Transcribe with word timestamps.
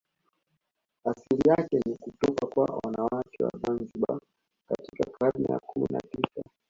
Asili 1.05 1.49
yake 1.49 1.79
ni 1.85 1.95
kutoka 1.97 2.47
kwa 2.47 2.79
wanawake 2.83 3.43
wa 3.43 3.51
Zanzibar 3.63 4.19
katika 4.69 5.11
karne 5.17 5.45
ya 5.53 5.59
kumi 5.59 5.87
na 5.91 5.99
tisa 5.99 6.43